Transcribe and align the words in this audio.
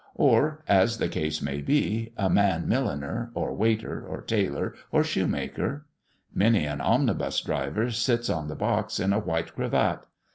Or, 0.15 0.63
as 0.67 0.97
the 0.97 1.07
case 1.07 1.43
may 1.43 1.61
be, 1.61 2.11
a 2.17 2.27
man 2.27 2.67
milliner, 2.67 3.29
or 3.35 3.53
waiter, 3.53 4.03
or 4.03 4.23
tailor, 4.23 4.73
or 4.91 5.03
shoe 5.03 5.27
maker. 5.27 5.85
Many 6.33 6.65
an 6.65 6.81
omnibus 6.81 7.39
driver 7.41 7.91
sits 7.91 8.27
on 8.27 8.47
the 8.47 8.55
box 8.55 8.99
in 8.99 9.13
a 9.13 9.19
white 9.19 9.53
cravat. 9.55 10.07